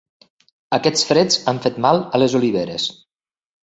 [0.77, 2.93] Aquests freds han fet mal a les oliveres.